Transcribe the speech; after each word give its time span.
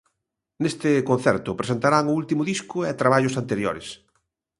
Neste 0.63 0.89
concerto 1.09 1.57
presentarán 1.59 2.05
o 2.07 2.15
último 2.21 2.43
disco 2.51 2.77
e 2.89 2.99
traballos 3.01 3.37
anteriores. 3.41 3.87